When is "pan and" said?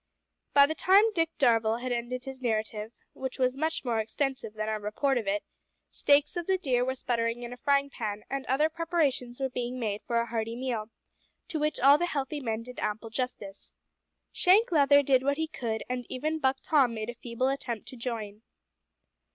7.91-8.43